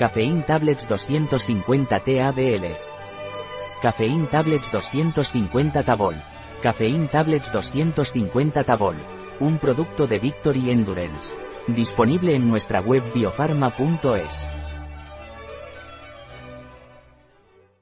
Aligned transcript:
Cafeín 0.00 0.42
Tablets 0.44 0.88
250 0.88 2.00
TABL. 2.00 2.64
Cafeín 3.82 4.26
Tablets 4.28 4.72
250 4.72 5.82
Tabol. 5.82 6.14
Cafeín 6.62 7.06
Tablets 7.06 7.52
250 7.52 8.64
Tabol. 8.64 8.96
Un 9.40 9.58
producto 9.58 10.06
de 10.06 10.18
Victory 10.18 10.70
Endurance. 10.70 11.36
Disponible 11.66 12.34
en 12.34 12.48
nuestra 12.48 12.80
web 12.80 13.02
biofarma.es. 13.12 14.59